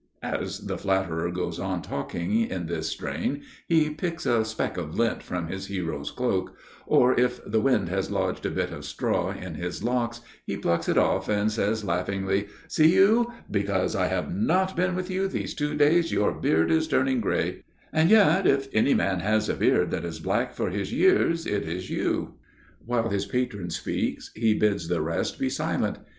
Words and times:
As 0.23 0.61
the 0.61 0.79
flatterer 0.79 1.29
goes 1.29 1.59
on 1.59 1.83
talking 1.83 2.33
in 2.47 2.65
this 2.65 2.87
strain 2.89 3.43
he 3.67 3.91
picks 3.91 4.25
a 4.25 4.43
speck 4.43 4.75
of 4.75 4.97
lint 4.97 5.21
from 5.21 5.45
his 5.45 5.67
hero's 5.67 6.09
cloak; 6.09 6.57
or 6.87 7.13
if 7.19 7.39
the 7.45 7.61
wind 7.61 7.87
has 7.89 8.09
lodged 8.09 8.43
a 8.47 8.49
bit 8.49 8.71
of 8.71 8.83
straw 8.83 9.29
in 9.29 9.53
his 9.53 9.83
locks, 9.83 10.21
he 10.43 10.57
plucks 10.57 10.89
it 10.89 10.97
off 10.97 11.29
and 11.29 11.51
says 11.51 11.85
laughingly, 11.85 12.47
"See 12.67 12.95
you? 12.95 13.31
Because 13.51 13.95
I 13.95 14.07
have 14.07 14.33
not 14.33 14.75
been 14.75 14.95
with 14.95 15.11
you 15.11 15.27
these 15.27 15.53
two 15.53 15.75
days, 15.75 16.11
your 16.11 16.31
beard 16.31 16.71
is 16.71 16.87
turned 16.87 17.21
gray. 17.21 17.61
And 17.93 18.09
yet 18.09 18.47
if 18.47 18.69
any 18.73 18.95
man 18.95 19.19
has 19.19 19.49
a 19.49 19.53
beard 19.53 19.91
that 19.91 20.03
is 20.03 20.19
black 20.19 20.55
for 20.55 20.71
his 20.71 20.91
years, 20.91 21.45
it 21.45 21.61
is 21.69 21.91
you." 21.91 22.33
While 22.83 23.09
his 23.09 23.27
patron 23.27 23.69
speaks, 23.69 24.31
he 24.33 24.55
bids 24.55 24.87
the 24.87 24.99
rest 24.99 25.37
be 25.37 25.51
silent. 25.51 25.99